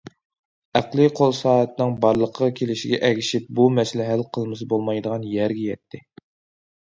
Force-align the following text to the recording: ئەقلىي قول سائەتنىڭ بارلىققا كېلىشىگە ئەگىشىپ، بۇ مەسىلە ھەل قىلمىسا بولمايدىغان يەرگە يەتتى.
ئەقلىي 0.77 1.09
قول 1.17 1.33
سائەتنىڭ 1.39 1.91
بارلىققا 2.05 2.47
كېلىشىگە 2.59 2.99
ئەگىشىپ، 3.09 3.51
بۇ 3.59 3.67
مەسىلە 3.75 4.09
ھەل 4.09 4.25
قىلمىسا 4.37 4.69
بولمايدىغان 4.73 5.29
يەرگە 5.35 5.67
يەتتى. 5.69 6.01